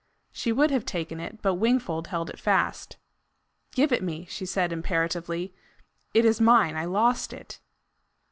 She 0.31 0.51
would 0.51 0.71
have 0.71 0.83
taken 0.83 1.19
it, 1.19 1.43
but 1.43 1.57
Wingfold 1.61 2.07
held 2.07 2.31
it 2.31 2.39
fast. 2.39 2.97
"Give 3.71 3.91
it 3.91 4.01
me," 4.01 4.25
she 4.25 4.47
said 4.47 4.73
imperatively. 4.73 5.53
"It 6.15 6.25
is 6.25 6.41
mine. 6.41 6.75
I 6.75 6.85
lost 6.85 7.33
it." 7.33 7.59